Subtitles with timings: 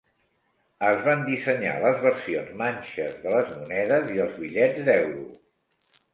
[0.87, 5.29] Es van dissenyar les versions manxes de les monedes i els bitllets d'euro.